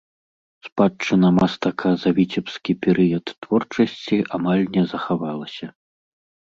[0.67, 5.67] Спадчына мастака за віцебскі перыяд творчасці амаль не захавалася.